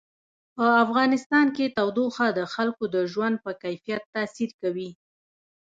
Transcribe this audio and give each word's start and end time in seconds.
په 0.55 0.65
افغانستان 0.83 1.45
کې 1.55 1.73
تودوخه 1.77 2.27
د 2.37 2.39
خلکو 2.53 2.83
د 2.95 2.97
ژوند 3.11 3.35
په 3.45 3.51
کیفیت 3.63 4.03
تاثیر 4.15 4.49
کوي. 4.61 4.89